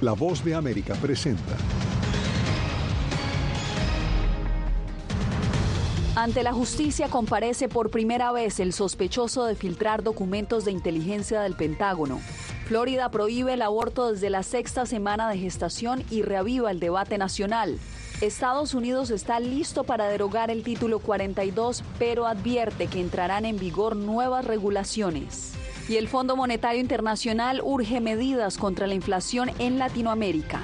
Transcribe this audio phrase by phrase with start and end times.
[0.00, 1.56] La voz de América presenta.
[6.14, 11.56] Ante la justicia comparece por primera vez el sospechoso de filtrar documentos de inteligencia del
[11.56, 12.20] Pentágono.
[12.66, 17.80] Florida prohíbe el aborto desde la sexta semana de gestación y reaviva el debate nacional.
[18.20, 23.96] Estados Unidos está listo para derogar el título 42, pero advierte que entrarán en vigor
[23.96, 25.57] nuevas regulaciones.
[25.88, 30.60] Y el Fondo Monetario Internacional urge medidas contra la inflación en Latinoamérica.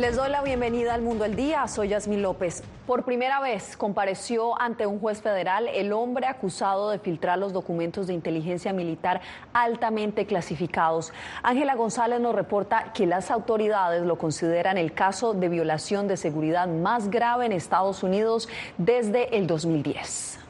[0.00, 1.68] Les doy la bienvenida al Mundo del Día.
[1.68, 2.62] Soy Yasmín López.
[2.86, 8.06] Por primera vez compareció ante un juez federal el hombre acusado de filtrar los documentos
[8.06, 9.20] de inteligencia militar
[9.52, 11.12] altamente clasificados.
[11.42, 16.66] Ángela González nos reporta que las autoridades lo consideran el caso de violación de seguridad
[16.66, 18.48] más grave en Estados Unidos
[18.78, 20.49] desde el 2010.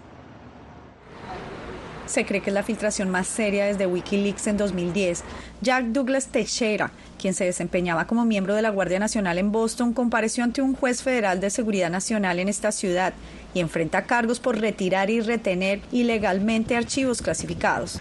[2.11, 5.23] Se cree que es la filtración más seria desde Wikileaks en 2010.
[5.61, 10.43] Jack Douglas Teixeira, quien se desempeñaba como miembro de la Guardia Nacional en Boston, compareció
[10.43, 13.13] ante un juez federal de seguridad nacional en esta ciudad
[13.55, 18.01] y enfrenta cargos por retirar y retener ilegalmente archivos clasificados.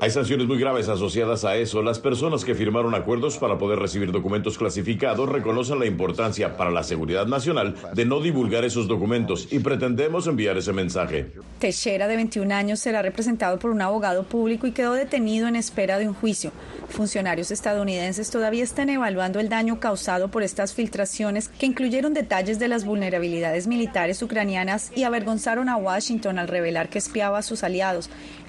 [0.00, 1.82] Hay sanciones muy graves asociadas a eso.
[1.82, 6.82] Las personas que firmaron acuerdos para poder recibir documentos clasificados reconocen la importancia para la
[6.82, 11.32] seguridad nacional de no divulgar esos documentos y pretendemos enviar ese mensaje.
[11.60, 15.98] Teixeira, de 21 años, será representado por un abogado público y quedó detenido en espera
[15.98, 16.52] de un juicio.
[16.90, 22.68] Funcionarios estadounidenses todavía están evaluando el daño causado por estas filtraciones que incluyeron detalles de
[22.68, 27.77] las vulnerabilidades militares ucranianas y avergonzaron a Washington al revelar que espiaba a sus aliados.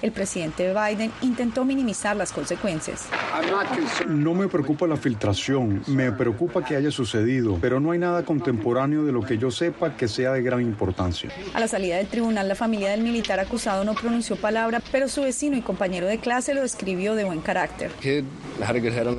[0.02, 3.08] El presidente Biden intentó minimizar las consecuencias.
[4.08, 9.04] No me preocupa la filtración, me preocupa que haya sucedido, pero no hay nada contemporáneo
[9.04, 11.30] de lo que yo sepa que sea de gran importancia.
[11.54, 15.22] A la salida del tribunal, la familia del militar acusado no pronunció palabra, pero su
[15.22, 17.90] vecino y compañero de clase lo describió de buen carácter.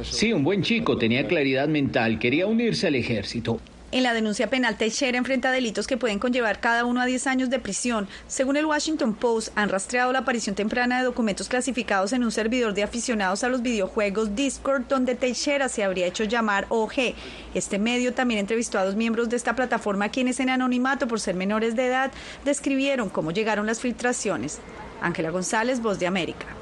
[0.04, 3.60] Sí, un buen chico, tenía claridad mental, quería unirse al ejército.
[3.94, 7.50] En la denuncia penal, Teixeira enfrenta delitos que pueden conllevar cada uno a 10 años
[7.50, 8.08] de prisión.
[8.26, 12.74] Según el Washington Post, han rastreado la aparición temprana de documentos clasificados en un servidor
[12.74, 17.16] de aficionados a los videojuegos Discord, donde Teixeira se habría hecho llamar OG.
[17.54, 21.36] Este medio también entrevistó a dos miembros de esta plataforma quienes en anonimato por ser
[21.36, 22.12] menores de edad
[22.46, 24.60] describieron cómo llegaron las filtraciones.
[25.02, 26.61] Ángela González, Voz de América.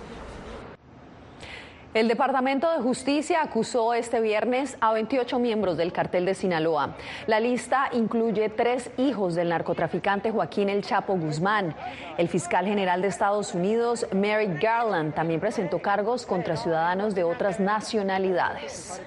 [1.96, 6.96] El Departamento de Justicia acusó este viernes a 28 miembros del cartel de Sinaloa.
[7.26, 11.76] La lista incluye tres hijos del narcotraficante Joaquín El Chapo Guzmán.
[12.20, 17.60] El fiscal general de Estados Unidos, Merrick Garland, también presentó cargos contra ciudadanos de otras
[17.60, 19.02] nacionalidades.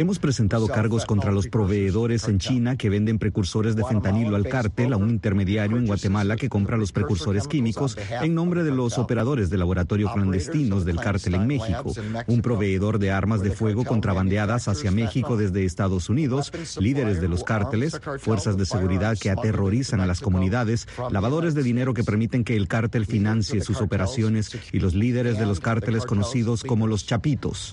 [0.00, 4.92] Hemos presentado cargos contra los proveedores en China que venden precursores de fentanilo al cártel,
[4.92, 9.48] a un intermediario en Guatemala que compra los precursores químicos en nombre de los operadores
[9.48, 11.92] de laboratorio clandestinos del cártel en México,
[12.26, 17.44] un proveedor de armas de fuego contrabandeadas hacia México desde Estados Unidos, líderes de los
[17.44, 22.56] cárteles, fuerzas de seguridad que aterrorizan a las comunidades, lavadores de dinero que permiten que
[22.56, 27.72] el cártel financie sus operaciones y los líderes de los cárteles conocidos como los chapitos.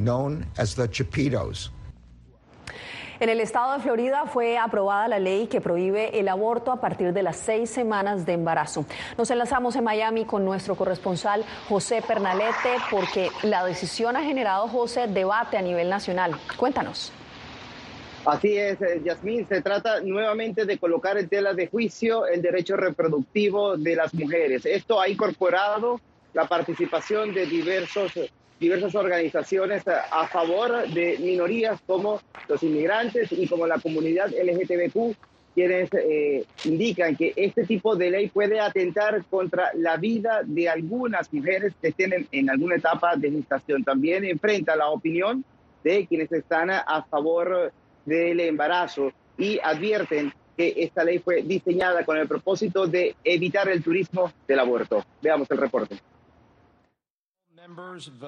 [3.19, 7.11] En el estado de Florida fue aprobada la ley que prohíbe el aborto a partir
[7.11, 8.85] de las seis semanas de embarazo.
[9.17, 15.07] Nos enlazamos en Miami con nuestro corresponsal José Pernalete porque la decisión ha generado, José,
[15.07, 16.33] debate a nivel nacional.
[16.55, 17.11] Cuéntanos.
[18.25, 22.77] Así es, eh, Yasmín, se trata nuevamente de colocar en tela de juicio el derecho
[22.77, 24.65] reproductivo de las mujeres.
[24.65, 25.99] Esto ha incorporado
[26.33, 28.13] la participación de diversos
[28.59, 35.15] diversas organizaciones a favor de minorías como los inmigrantes y como la comunidad LGTBQ,
[35.55, 41.31] quienes eh, indican que este tipo de ley puede atentar contra la vida de algunas
[41.33, 43.83] mujeres que tienen en alguna etapa de gestación.
[43.83, 45.43] También enfrenta la opinión
[45.83, 47.71] de quienes están a favor
[48.05, 53.81] del embarazo y advierten que esta ley fue diseñada con el propósito de evitar el
[53.81, 55.05] turismo del aborto.
[55.21, 55.99] Veamos el reporte.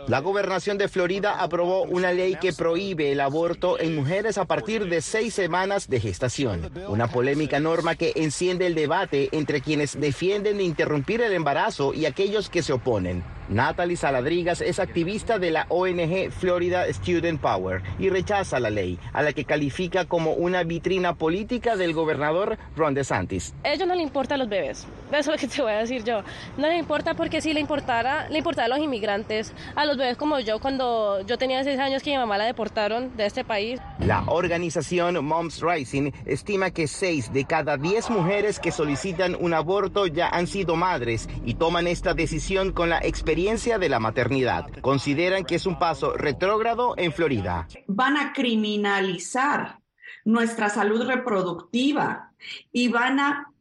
[0.08, 4.88] La gobernación de Florida aprobó una ley que prohíbe el aborto en mujeres a partir
[4.88, 6.72] de seis semanas de gestación.
[6.88, 12.50] Una polémica norma que enciende el debate entre quienes defienden interrumpir el embarazo y aquellos
[12.50, 13.24] que se oponen.
[13.52, 19.22] Natalie Saladrigas es activista de la ONG Florida Student Power y rechaza la ley, a
[19.24, 23.54] la que califica como una vitrina política del gobernador Ron DeSantis.
[23.66, 24.88] A ellos no le importan los bebés.
[25.12, 26.24] Eso es lo que te voy a decir yo.
[26.58, 30.16] No les importa porque si le importara, le importara a los inmigrantes, a los bebés
[30.16, 33.82] como yo, cuando yo tenía seis años que mi mamá la deportaron de este país.
[34.00, 40.08] La organización Moms Rising estima que seis de cada diez mujeres que solicitan un aborto
[40.08, 44.68] ya han sido madres y toman esta decisión con la experiencia de la maternidad.
[44.82, 47.68] Consideran que es un paso retrógrado en Florida.
[47.88, 49.80] Van a criminalizar
[50.26, 52.34] nuestra salud reproductiva
[52.72, 53.52] y van a,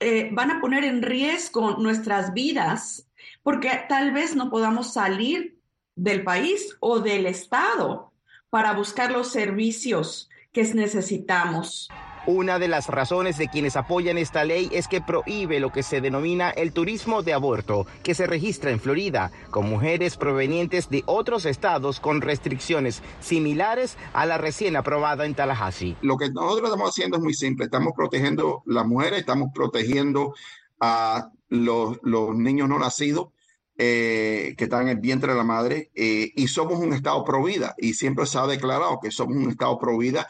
[0.00, 3.08] eh, van a poner en riesgo nuestras vidas
[3.44, 5.60] porque tal vez no podamos salir
[5.94, 8.12] del país o del estado
[8.50, 11.88] para buscar los servicios que necesitamos.
[12.30, 16.02] Una de las razones de quienes apoyan esta ley es que prohíbe lo que se
[16.02, 21.46] denomina el turismo de aborto, que se registra en Florida, con mujeres provenientes de otros
[21.46, 25.96] estados con restricciones similares a la recién aprobada en Tallahassee.
[26.02, 30.34] Lo que nosotros estamos haciendo es muy simple, estamos protegiendo las mujeres, estamos protegiendo
[30.80, 31.96] a los,
[32.36, 33.28] niños no nacidos.
[33.80, 37.44] Eh, que están en el vientre de la madre eh, y somos un estado pro
[37.44, 40.26] vida y siempre se ha declarado que somos un estado pro vida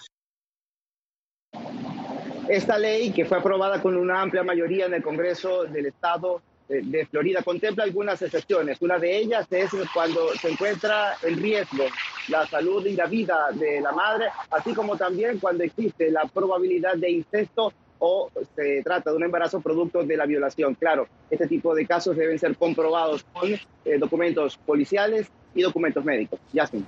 [2.48, 7.06] esta ley, que fue aprobada con una amplia mayoría en el Congreso del Estado de
[7.06, 8.80] Florida, contempla algunas excepciones.
[8.82, 11.84] Una de ellas es cuando se encuentra en riesgo
[12.28, 16.96] la salud y la vida de la madre, así como también cuando existe la probabilidad
[16.96, 20.74] de incesto o se trata de un embarazo producto de la violación.
[20.74, 23.60] Claro, este tipo de casos deben ser comprobados con eh,
[23.98, 26.38] documentos policiales y documentos médicos.
[26.52, 26.86] Yasmin.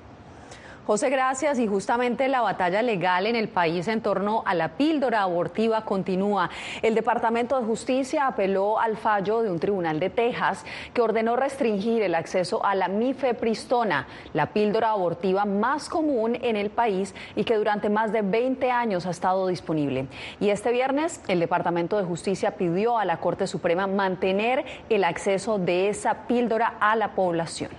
[0.87, 1.59] José, gracias.
[1.59, 6.51] Y justamente la batalla legal en el país en torno a la píldora abortiva continúa.
[6.83, 12.03] El Departamento de Justicia apeló al fallo de un tribunal de Texas que ordenó restringir
[12.03, 17.57] el acceso a la mifepristona, la píldora abortiva más común en el país y que
[17.57, 20.07] durante más de 20 años ha estado disponible.
[20.41, 25.59] Y este viernes el Departamento de Justicia pidió a la Corte Suprema mantener el acceso
[25.59, 27.71] de esa píldora a la población.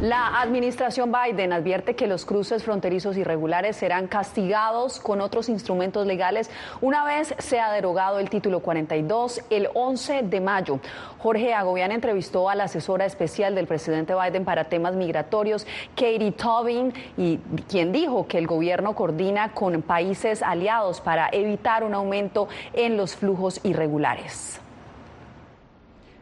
[0.00, 6.50] La administración Biden advierte que los cruces fronterizos irregulares serán castigados con otros instrumentos legales
[6.80, 10.80] una vez sea derogado el título 42 el 11 de mayo.
[11.18, 16.94] Jorge Agobián entrevistó a la asesora especial del presidente Biden para temas migratorios, Katie Tobin,
[17.18, 17.36] y
[17.68, 23.16] quien dijo que el gobierno coordina con países aliados para evitar un aumento en los
[23.16, 24.62] flujos irregulares.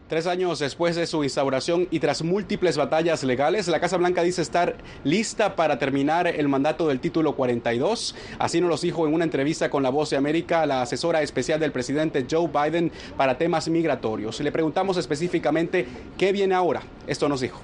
[0.09, 4.41] Tres años después de su instauración y tras múltiples batallas legales, la Casa Blanca dice
[4.41, 8.15] estar lista para terminar el mandato del título 42.
[8.39, 11.61] Así nos lo dijo en una entrevista con La Voz de América la asesora especial
[11.61, 14.41] del presidente Joe Biden para temas migratorios.
[14.41, 16.83] Le preguntamos específicamente qué viene ahora.
[17.07, 17.61] Esto nos dijo.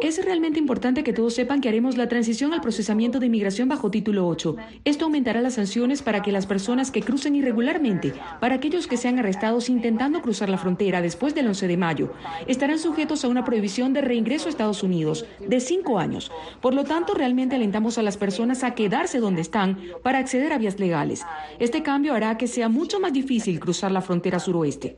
[0.00, 3.90] Es realmente importante que todos sepan que haremos la transición al procesamiento de inmigración bajo
[3.90, 4.56] título 8.
[4.84, 9.18] Esto aumentará las sanciones para que las personas que crucen irregularmente, para aquellos que sean
[9.18, 12.12] arrestados intentando cruzar la frontera después del 11 de mayo,
[12.46, 16.32] estarán sujetos a una prohibición de reingreso a Estados Unidos de cinco años.
[16.62, 20.58] Por lo tanto, realmente alentamos a las personas a quedarse donde están para acceder a
[20.58, 21.26] vías legales.
[21.58, 24.96] Este cambio hará que sea mucho más difícil cruzar la frontera suroeste.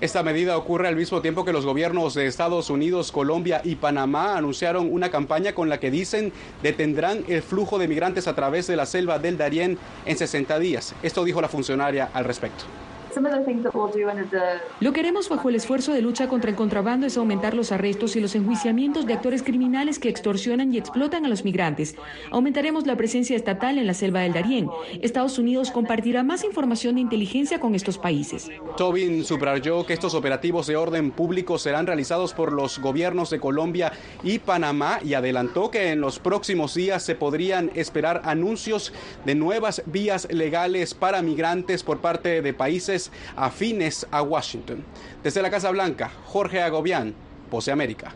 [0.00, 4.36] Esta medida ocurre al mismo tiempo que los gobiernos de Estados Unidos, Colombia y Panamá
[4.36, 6.32] anunciaron una campaña con la que dicen
[6.62, 10.94] detendrán el flujo de migrantes a través de la selva del Darién en 60 días.
[11.02, 12.64] Esto dijo la funcionaria al respecto.
[14.80, 18.16] Lo que haremos bajo el esfuerzo de lucha contra el contrabando es aumentar los arrestos
[18.16, 21.96] y los enjuiciamientos de actores criminales que extorsionan y explotan a los migrantes.
[22.30, 24.68] Aumentaremos la presencia estatal en la selva del Darién.
[25.00, 28.50] Estados Unidos compartirá más información de inteligencia con estos países.
[28.76, 33.92] Tobin subrayó que estos operativos de orden público serán realizados por los gobiernos de Colombia
[34.22, 38.92] y Panamá y adelantó que en los próximos días se podrían esperar anuncios
[39.24, 42.97] de nuevas vías legales para migrantes por parte de países
[43.36, 44.84] afines a Washington.
[45.22, 47.14] Desde la Casa Blanca, Jorge Agobián,
[47.50, 48.12] Pose América.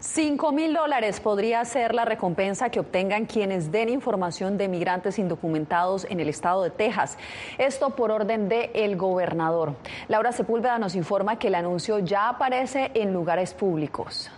[0.00, 6.06] 5 mil dólares podría ser la recompensa que obtengan quienes den información de migrantes indocumentados
[6.08, 7.18] en el estado de Texas.
[7.58, 9.74] Esto por orden del el gobernador.
[10.08, 14.30] Laura Sepúlveda nos informa que el anuncio ya aparece en lugares públicos.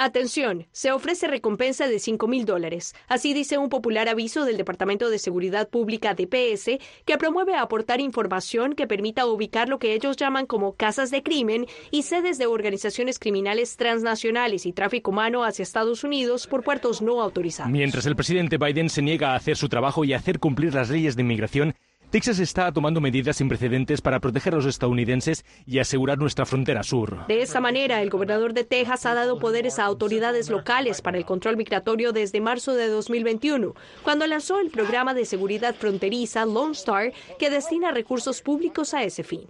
[0.00, 2.94] Atención, se ofrece recompensa de 5 mil dólares.
[3.08, 8.76] Así dice un popular aviso del Departamento de Seguridad Pública DPS que promueve aportar información
[8.76, 13.18] que permita ubicar lo que ellos llaman como casas de crimen y sedes de organizaciones
[13.18, 17.72] criminales transnacionales y tráfico humano hacia Estados Unidos por puertos no autorizados.
[17.72, 20.90] Mientras el presidente Biden se niega a hacer su trabajo y a hacer cumplir las
[20.90, 21.74] leyes de inmigración,
[22.10, 26.82] Texas está tomando medidas sin precedentes para proteger a los estadounidenses y asegurar nuestra frontera
[26.82, 27.26] sur.
[27.28, 31.26] De esta manera, el gobernador de Texas ha dado poderes a autoridades locales para el
[31.26, 37.12] control migratorio desde marzo de 2021, cuando lanzó el programa de seguridad fronteriza Lone Star,
[37.38, 39.42] que destina recursos públicos a ese fin.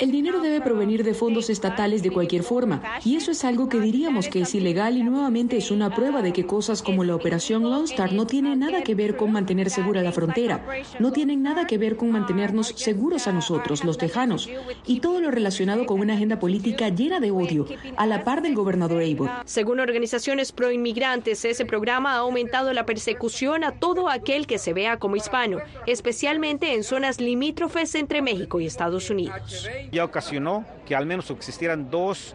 [0.00, 3.78] El dinero debe provenir de fondos estatales de cualquier forma, y eso es algo que
[3.78, 7.62] diríamos que es ilegal y nuevamente es una prueba de que cosas como la operación
[7.62, 10.66] Lone Star no tienen nada que ver con mantener segura la frontera,
[10.98, 14.48] no tienen nada que ver con mantenernos seguros a nosotros, los tejanos,
[14.86, 17.66] y todo lo relacionado con una agenda política llena de odio,
[17.96, 19.30] a la par del gobernador Abbott.
[19.44, 24.98] Según organizaciones pro-inmigrantes, ese programa ha aumentado la persecución a todo aquel que se vea
[24.98, 29.68] como hispano, especialmente en zonas limítrofes entre México y Estados Unidos.
[29.92, 32.34] Ya ocasionó que al menos existieran dos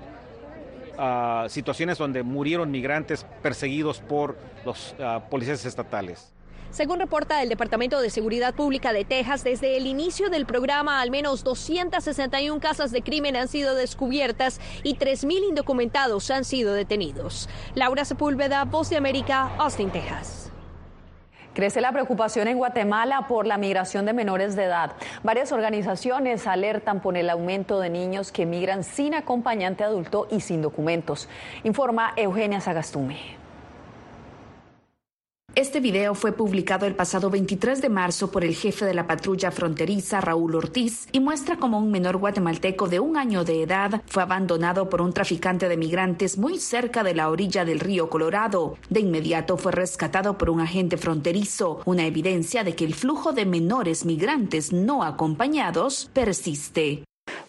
[0.98, 6.32] uh, situaciones donde murieron migrantes perseguidos por los uh, policías estatales.
[6.72, 11.12] Según reporta el Departamento de Seguridad Pública de Texas, desde el inicio del programa al
[11.12, 17.50] menos 261 casas de crimen han sido descubiertas y 3.000 indocumentados han sido detenidos.
[17.76, 20.50] Laura Sepúlveda, Voz de América, Austin, Texas.
[21.54, 24.94] Crece la preocupación en Guatemala por la migración de menores de edad.
[25.24, 30.62] Varias organizaciones alertan por el aumento de niños que migran sin acompañante adulto y sin
[30.62, 31.28] documentos.
[31.66, 33.41] Informa Eugenia Sagastume.
[35.54, 39.52] Este video fue publicado el pasado 23 de marzo por el jefe de la patrulla
[39.52, 44.24] fronteriza, Raúl Ortiz, y muestra cómo un menor guatemalteco de un año de edad fue
[44.24, 48.78] abandonado por un traficante de migrantes muy cerca de la orilla del río Colorado.
[48.90, 53.46] De inmediato fue rescatado por un agente fronterizo, una evidencia de que el flujo de
[53.46, 57.04] menores migrantes no acompañados persiste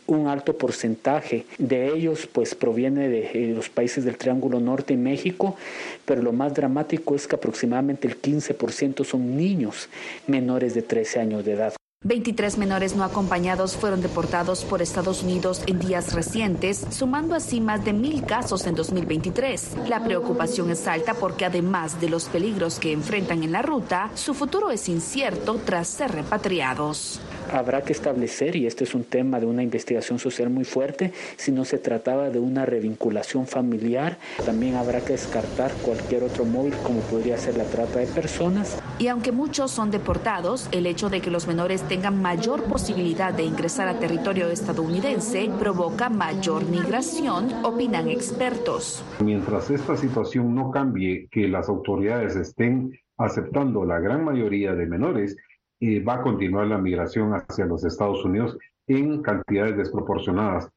[0.06, 5.56] un alto porcentaje de ellos pues proviene de los países del Triángulo Norte y México,
[6.04, 9.88] pero lo más dramático es que aproximadamente el 15% son niños
[10.26, 11.74] menores de 13 años de edad.
[12.04, 17.84] 23 menores no acompañados fueron deportados por Estados Unidos en días recientes, sumando así más
[17.84, 19.76] de mil casos en 2023.
[19.88, 24.34] La preocupación es alta porque además de los peligros que enfrentan en la ruta, su
[24.34, 27.20] futuro es incierto tras ser repatriados
[27.50, 31.52] habrá que establecer, y este es un tema de una investigación social muy fuerte, si
[31.52, 37.00] no se trataba de una revinculación familiar, también habrá que descartar cualquier otro móvil como
[37.00, 38.78] podría ser la trata de personas.
[38.98, 43.44] Y aunque muchos son deportados, el hecho de que los menores tengan mayor posibilidad de
[43.44, 49.02] ingresar a territorio estadounidense provoca mayor migración, opinan expertos.
[49.20, 55.36] Mientras esta situación no cambie, que las autoridades estén aceptando la gran mayoría de menores,
[55.82, 60.68] va a continuar la migración hacia los Estados Unidos en cantidades desproporcionadas.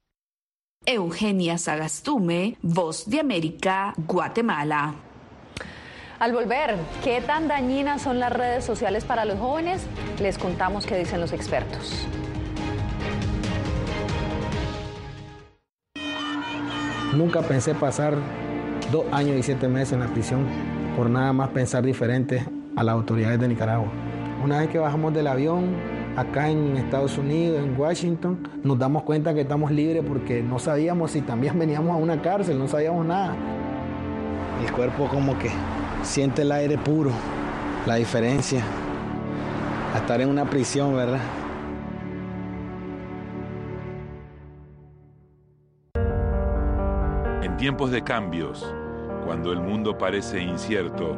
[0.86, 4.96] Eugenia Sagastume, Voz de América, Guatemala.
[6.20, 9.86] Al volver, ¿qué tan dañinas son las redes sociales para los jóvenes?
[10.22, 12.08] Les contamos qué dicen los expertos.
[17.16, 18.16] Nunca pensé pasar
[18.92, 20.46] dos años y siete meses en la prisión
[20.96, 22.46] por nada más pensar diferente
[22.76, 23.92] a las autoridades de Nicaragua.
[24.46, 25.74] Una vez que bajamos del avión,
[26.16, 31.10] acá en Estados Unidos, en Washington, nos damos cuenta que estamos libres porque no sabíamos
[31.10, 33.36] si también veníamos a una cárcel, no sabíamos nada.
[34.64, 35.50] El cuerpo como que
[36.04, 37.10] siente el aire puro,
[37.88, 38.62] la diferencia
[39.96, 41.22] a estar en una prisión, ¿verdad?
[47.42, 48.72] En tiempos de cambios,
[49.26, 51.18] cuando el mundo parece incierto,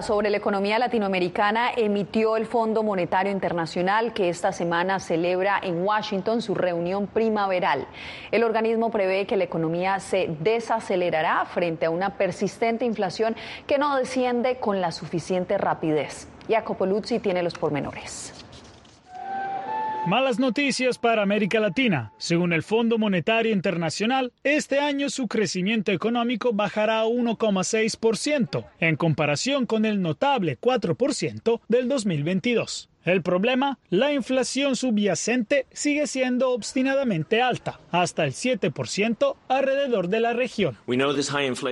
[0.00, 6.40] Sobre la economía latinoamericana emitió el Fondo Monetario Internacional que esta semana celebra en Washington
[6.40, 7.86] su reunión primaveral.
[8.32, 13.36] El organismo prevé que la economía se desacelerará frente a una persistente inflación
[13.66, 16.26] que no desciende con la suficiente rapidez.
[16.48, 18.33] Jacopo Luzzi tiene los pormenores.
[20.06, 22.12] Malas noticias para América Latina.
[22.18, 29.64] Según el Fondo Monetario Internacional, este año su crecimiento económico bajará a 1,6% en comparación
[29.64, 32.90] con el notable 4% del 2022.
[33.04, 40.32] El problema, la inflación subyacente sigue siendo obstinadamente alta, hasta el 7% alrededor de la
[40.32, 40.78] región.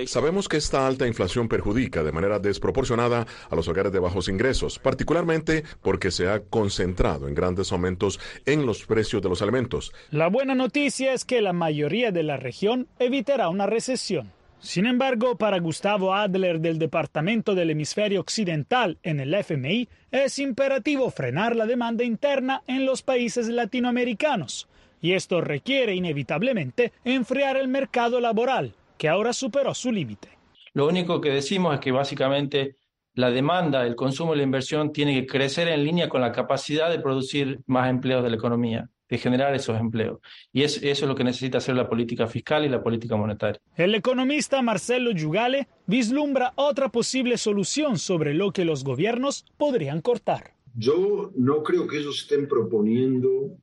[0.05, 4.77] Sabemos que esta alta inflación perjudica de manera desproporcionada a los hogares de bajos ingresos,
[4.77, 9.91] particularmente porque se ha concentrado en grandes aumentos en los precios de los alimentos.
[10.11, 14.31] La buena noticia es que la mayoría de la región evitará una recesión.
[14.63, 21.11] Sin embargo, para Gustavo Adler del Departamento del Hemisferio Occidental en el FMI, es imperativo
[21.11, 24.69] frenar la demanda interna en los países latinoamericanos,
[25.01, 30.29] y esto requiere inevitablemente enfriar el mercado laboral, que ahora superó su límite.
[30.73, 32.77] Lo único que decimos es que básicamente
[33.15, 36.89] la demanda, el consumo y la inversión tiene que crecer en línea con la capacidad
[36.89, 40.19] de producir más empleos de la economía de generar esos empleos.
[40.51, 43.61] Y eso es lo que necesita hacer la política fiscal y la política monetaria.
[43.75, 50.53] El economista Marcelo Yugale vislumbra otra posible solución sobre lo que los gobiernos podrían cortar.
[50.75, 53.57] Yo no creo que ellos estén proponiendo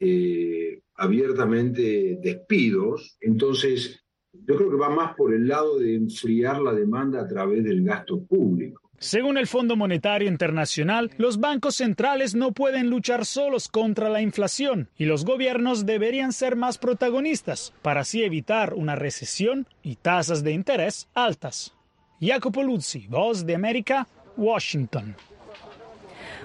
[0.00, 6.72] eh, abiertamente despidos, entonces yo creo que va más por el lado de enfriar la
[6.72, 8.83] demanda a través del gasto público.
[8.98, 14.88] Según el Fondo Monetario Internacional, los bancos centrales no pueden luchar solos contra la inflación
[14.96, 20.52] y los gobiernos deberían ser más protagonistas para así evitar una recesión y tasas de
[20.52, 21.74] interés altas.
[22.20, 25.16] Jacopo Luzzi, Voz de América, Washington.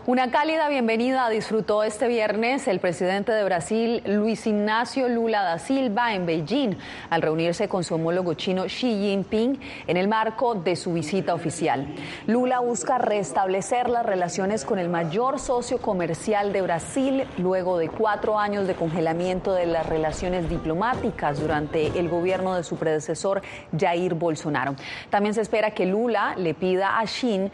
[0.10, 6.16] Una cálida bienvenida disfrutó este viernes el presidente de Brasil, Luis Ignacio Lula da Silva,
[6.16, 6.78] en Beijing,
[7.12, 11.86] al reunirse con su homólogo chino Xi Jinping en el marco de su visita oficial.
[12.26, 18.40] Lula busca restablecer las relaciones con el mayor socio comercial de Brasil luego de cuatro
[18.40, 23.44] años de congelamiento de las relaciones diplomáticas durante el gobierno de su predecesor,
[23.80, 24.74] Jair Bolsonaro.
[25.12, 27.52] También se espera que Lula le pida a Xi,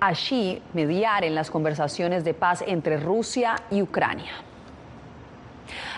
[0.00, 1.73] a Xi mediar en las conversaciones
[2.24, 4.32] de paz entre Rusia y Ucrania.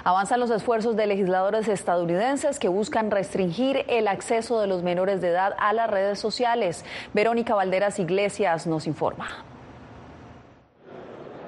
[0.04, 5.30] Avanzan los esfuerzos de legisladores estadounidenses que buscan restringir el acceso de los menores de
[5.30, 6.84] edad a las redes sociales.
[7.12, 9.44] Verónica Valderas Iglesias nos informa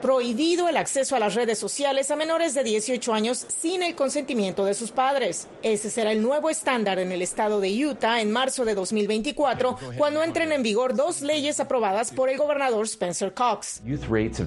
[0.00, 4.64] prohibido el acceso a las redes sociales a menores de 18 años sin el consentimiento
[4.64, 5.48] de sus padres.
[5.62, 10.22] Ese será el nuevo estándar en el estado de Utah en marzo de 2024, cuando
[10.22, 13.82] entren en vigor dos leyes aprobadas por el gobernador Spencer Cox.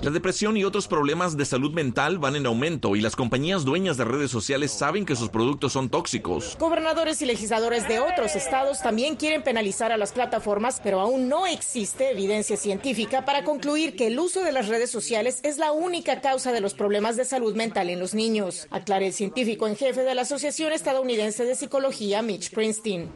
[0.01, 3.97] La depresión y otros problemas de salud mental van en aumento y las compañías dueñas
[3.97, 6.57] de redes sociales saben que sus productos son tóxicos.
[6.59, 11.47] Gobernadores y legisladores de otros estados también quieren penalizar a las plataformas, pero aún no
[11.47, 16.21] existe evidencia científica para concluir que el uso de las redes sociales es la única
[16.21, 20.04] causa de los problemas de salud mental en los niños, aclara el científico en jefe
[20.04, 23.12] de la Asociación Estadounidense de Psicología, Mitch Prinstein.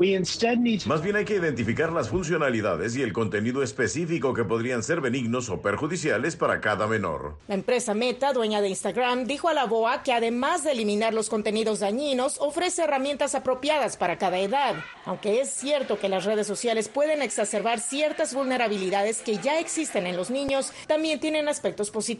[0.85, 5.49] Más bien hay que identificar las funcionalidades y el contenido específico que podrían ser benignos
[5.49, 7.37] o perjudiciales para cada menor.
[7.47, 11.29] La empresa Meta, dueña de Instagram, dijo a la BOA que además de eliminar los
[11.29, 14.75] contenidos dañinos, ofrece herramientas apropiadas para cada edad.
[15.05, 20.17] Aunque es cierto que las redes sociales pueden exacerbar ciertas vulnerabilidades que ya existen en
[20.17, 22.14] los niños, también tienen aspectos positivos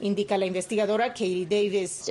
[0.00, 2.10] indica la investigadora Katie Davis.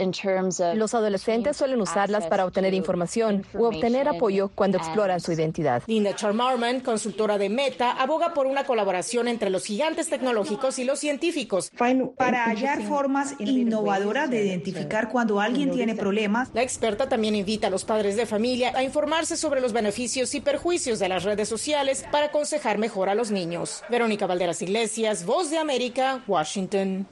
[0.76, 5.84] Los adolescentes suelen usarlas para obtener información o obtener apoyo cuando exploran su identidad.
[5.88, 11.00] Linda Charmarman, consultora de Meta, aboga por una colaboración entre los gigantes tecnológicos y los
[11.00, 11.72] científicos
[12.18, 16.50] para hallar formas innovadoras de identificar cuando alguien tiene problemas.
[16.54, 20.42] La experta también invita a los padres de familia a informarse sobre los beneficios y
[20.42, 23.84] perjuicios de las redes sociales para aconsejar mejor a los niños.
[23.90, 27.08] Verónica Valderas Iglesias, Voz de América, Washington.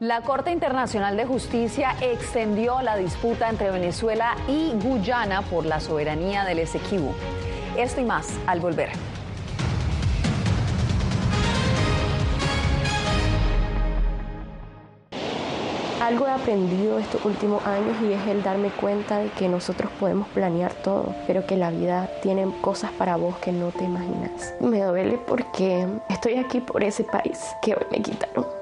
[0.00, 6.44] La Corte Internacional de Justicia extendió la disputa entre Venezuela y Guyana por la soberanía
[6.44, 7.12] del Esequibo.
[7.76, 8.90] Esto y más al volver.
[16.00, 20.28] Algo he aprendido estos últimos años y es el darme cuenta de que nosotros podemos
[20.28, 24.54] planear todo, pero que la vida tiene cosas para vos que no te imaginas.
[24.60, 28.57] Me duele porque estoy aquí por ese país que hoy me quitaron.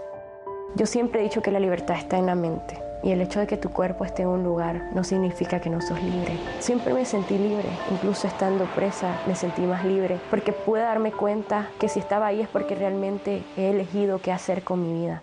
[0.76, 3.46] Yo siempre he dicho que la libertad está en la mente Y el hecho de
[3.46, 6.36] que tu cuerpo esté en un lugar no significa que no sos libre.
[6.58, 11.68] Siempre me sentí libre, incluso estando presa me sentí más libre, porque pude darme cuenta
[11.80, 15.22] que si estaba ahí es porque realmente he elegido qué hacer con mi vida.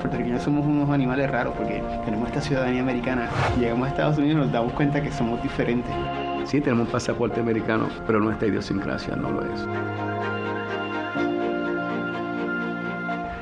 [0.00, 3.28] Puertorriqueños somos unos animales raros porque tenemos esta ciudadanía americana.
[3.58, 5.92] Llegamos a Estados Unidos y nos damos cuenta que somos diferentes.
[6.44, 10.37] Sí, tenemos un pasaporte americano, pero nuestra idiosincrasia no lo es.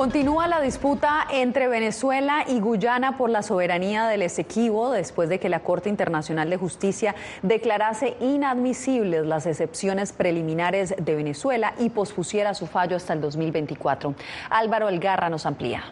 [0.00, 5.50] Continúa la disputa entre Venezuela y Guyana por la soberanía del Esequibo después de que
[5.50, 12.66] la Corte Internacional de Justicia declarase inadmisibles las excepciones preliminares de Venezuela y pospusiera su
[12.66, 14.14] fallo hasta el 2024.
[14.48, 15.84] Álvaro Elgarra nos amplía.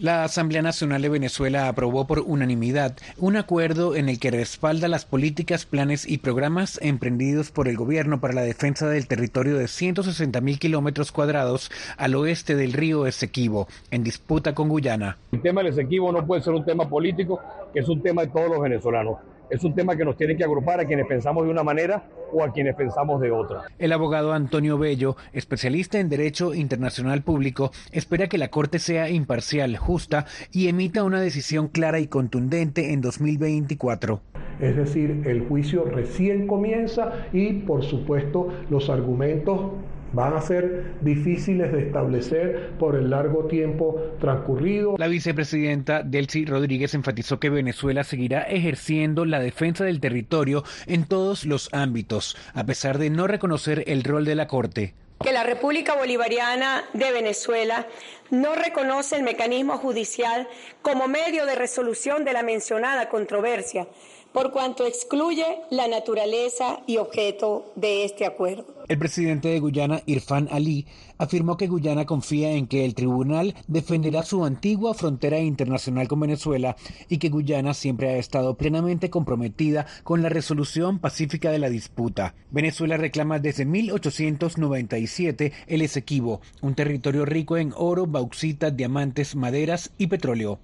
[0.00, 5.04] La Asamblea Nacional de Venezuela aprobó por unanimidad un acuerdo en el que respalda las
[5.04, 10.40] políticas, planes y programas emprendidos por el gobierno para la defensa del territorio de 160
[10.40, 15.18] mil kilómetros cuadrados al oeste del río Esequibo, en disputa con Guyana.
[15.32, 17.38] El tema del Esequibo no puede ser un tema político,
[17.74, 19.18] que es un tema de todos los venezolanos.
[19.50, 22.44] Es un tema que nos tiene que agrupar a quienes pensamos de una manera o
[22.44, 23.64] a quienes pensamos de otra.
[23.80, 29.76] El abogado Antonio Bello, especialista en Derecho Internacional Público, espera que la Corte sea imparcial,
[29.76, 34.20] justa y emita una decisión clara y contundente en 2024.
[34.60, 39.72] Es decir, el juicio recién comienza y, por supuesto, los argumentos
[40.12, 44.96] van a ser difíciles de establecer por el largo tiempo transcurrido.
[44.98, 51.44] La vicepresidenta Delcy Rodríguez enfatizó que Venezuela seguirá ejerciendo la defensa del territorio en todos
[51.44, 54.94] los ámbitos, a pesar de no reconocer el rol de la Corte.
[55.22, 57.86] Que la República Bolivariana de Venezuela
[58.30, 60.48] no reconoce el mecanismo judicial
[60.80, 63.86] como medio de resolución de la mencionada controversia
[64.32, 68.79] por cuanto excluye la naturaleza y objeto de este acuerdo.
[68.90, 70.84] El presidente de Guyana, Irfan Ali,
[71.16, 76.74] afirmó que Guyana confía en que el tribunal defenderá su antigua frontera internacional con Venezuela
[77.08, 82.34] y que Guyana siempre ha estado plenamente comprometida con la resolución pacífica de la disputa.
[82.50, 90.08] Venezuela reclama desde 1897 el Esequibo, un territorio rico en oro, bauxita, diamantes, maderas y
[90.08, 90.58] petróleo.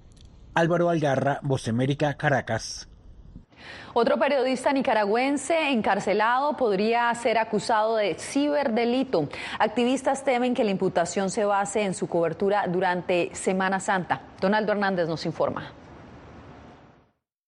[0.53, 2.89] Álvaro Algarra, Voz América, Caracas.
[3.93, 9.29] Otro periodista nicaragüense encarcelado podría ser acusado de ciberdelito.
[9.59, 14.21] Activistas temen que la imputación se base en su cobertura durante Semana Santa.
[14.39, 15.76] Donaldo Hernández nos informa.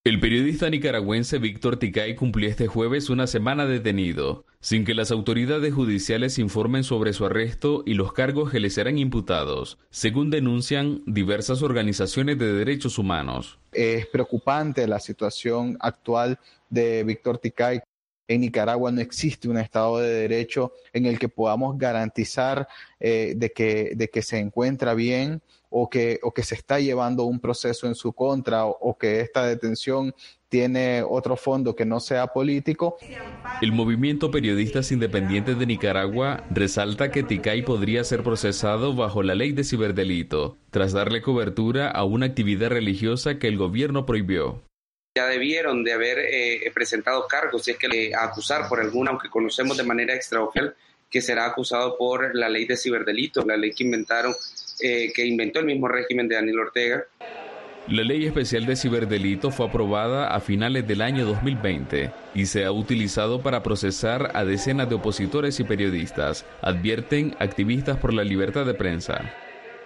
[0.06, 5.74] El periodista nicaragüense Víctor Ticay cumplió este jueves una semana detenido, sin que las autoridades
[5.74, 11.62] judiciales informen sobre su arresto y los cargos que le serán imputados, según denuncian diversas
[11.62, 13.60] organizaciones de derechos humanos.
[13.74, 17.82] Es preocupante la situación actual de Víctor Ticay.
[18.30, 22.68] En Nicaragua no existe un Estado de Derecho en el que podamos garantizar
[23.00, 27.24] eh, de, que, de que se encuentra bien o que, o que se está llevando
[27.24, 30.14] un proceso en su contra o, que esta detención
[30.48, 32.98] tiene otro fondo que no sea político.
[33.64, 39.54] El movimiento Periodistas Independientes de Nicaragua resalta que Ticay podría ser procesado bajo la ley
[39.54, 44.62] de ciberdelito, tras darle cobertura a una actividad religiosa que el gobierno prohibió.
[45.20, 49.30] Ya debieron de haber eh, presentado cargos, si es que le acusar por alguna, aunque
[49.30, 50.74] conocemos de manera extraoficial
[51.10, 54.34] que será acusado por la ley de ciberdelito, la ley que inventaron,
[54.80, 57.04] eh, que inventó el mismo régimen de Daniel Ortega.
[57.90, 62.72] La ley especial de ciberdelito fue aprobada a finales del año 2020 y se ha
[62.72, 68.74] utilizado para procesar a decenas de opositores y periodistas, advierten activistas por la libertad de
[68.74, 69.34] prensa.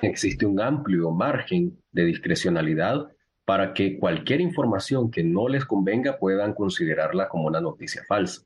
[0.03, 3.07] Existe un amplio margen de discrecionalidad
[3.45, 8.43] para que cualquier información que no les convenga puedan considerarla como una noticia falsa.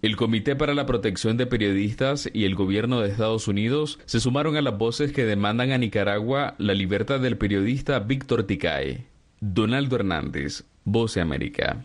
[0.00, 4.56] El Comité para la Protección de Periodistas y el gobierno de Estados Unidos se sumaron
[4.56, 9.06] a las voces que demandan a Nicaragua la libertad del periodista Víctor Ticay.
[9.40, 11.84] Donaldo Hernández, Voce América.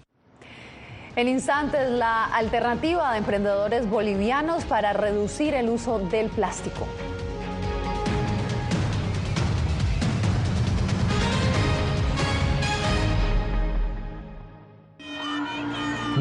[1.16, 6.88] El instante es la alternativa de emprendedores bolivianos para reducir el uso del plástico.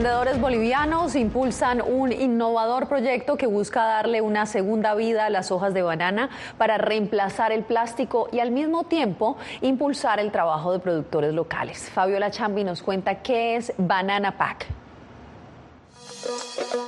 [0.00, 5.74] Emprendedores bolivianos impulsan un innovador proyecto que busca darle una segunda vida a las hojas
[5.74, 11.34] de banana para reemplazar el plástico y al mismo tiempo impulsar el trabajo de productores
[11.34, 11.90] locales.
[11.90, 14.79] Fabiola Chambi nos cuenta qué es Banana Pack.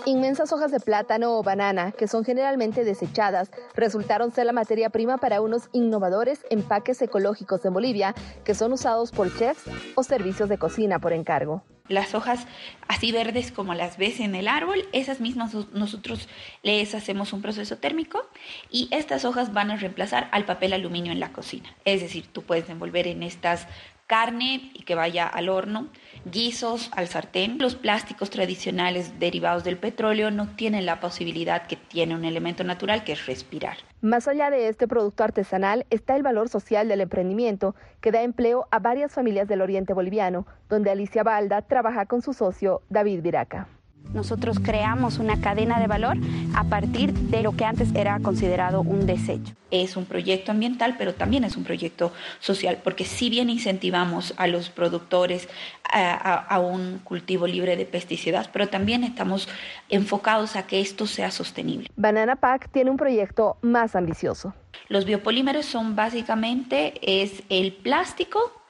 [0.04, 5.18] Inmensas hojas de plátano o banana, que son generalmente desechadas, resultaron ser la materia prima
[5.18, 8.14] para unos innovadores empaques ecológicos en Bolivia
[8.44, 9.64] que son usados por chefs
[9.94, 11.62] o servicios de cocina por encargo.
[11.88, 12.46] Las hojas
[12.88, 16.28] así verdes como las ves en el árbol, esas mismas nosotros
[16.62, 18.24] les hacemos un proceso térmico
[18.70, 21.74] y estas hojas van a reemplazar al papel aluminio en la cocina.
[21.84, 23.66] Es decir, tú puedes envolver en estas
[24.06, 25.88] carne y que vaya al horno,
[26.24, 27.58] guisos al sartén.
[27.58, 33.04] Los plásticos tradicionales derivados del petróleo no tienen la posibilidad que tiene un elemento natural
[33.04, 33.78] que es respirar.
[34.00, 38.66] Más allá de este producto artesanal está el valor social del emprendimiento que da empleo
[38.70, 43.68] a varias familias del oriente boliviano, donde Alicia Balda trabaja con su socio David Viraca.
[44.12, 46.16] Nosotros creamos una cadena de valor
[46.54, 49.54] a partir de lo que antes era considerado un desecho.
[49.70, 54.46] Es un proyecto ambiental, pero también es un proyecto social, porque si bien incentivamos a
[54.46, 55.48] los productores
[55.90, 59.48] a, a, a un cultivo libre de pesticidas, pero también estamos
[59.88, 61.88] enfocados a que esto sea sostenible.
[61.96, 64.54] Banana Pack tiene un proyecto más ambicioso.
[64.88, 68.61] Los biopolímeros son básicamente es el plástico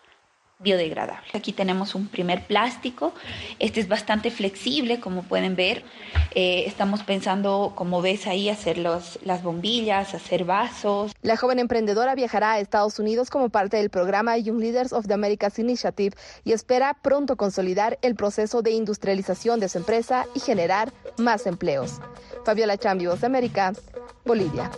[0.63, 1.29] biodegradable.
[1.35, 3.13] Aquí tenemos un primer plástico.
[3.59, 5.85] Este es bastante flexible, como pueden ver.
[6.35, 11.13] Eh, estamos pensando, como ves ahí, hacer los, las bombillas, hacer vasos.
[11.23, 15.15] La joven emprendedora viajará a Estados Unidos como parte del programa Young Leaders of the
[15.15, 20.93] Americas Initiative y espera pronto consolidar el proceso de industrialización de su empresa y generar
[21.19, 22.01] más empleos.
[22.45, 23.73] Fabiola Chambi, Voz de América,
[24.25, 24.71] Bolivia.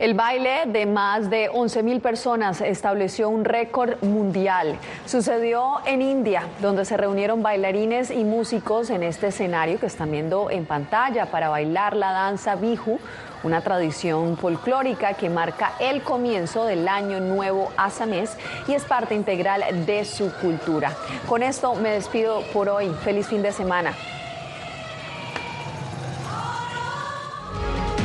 [0.00, 4.78] El baile de más de 11.000 personas estableció un récord mundial.
[5.04, 10.50] Sucedió en India, donde se reunieron bailarines y músicos en este escenario que están viendo
[10.50, 12.98] en pantalla para bailar la danza Bihu,
[13.42, 19.84] una tradición folclórica que marca el comienzo del año nuevo asamés y es parte integral
[19.84, 20.96] de su cultura.
[21.28, 22.88] Con esto me despido por hoy.
[23.04, 23.92] Feliz fin de semana.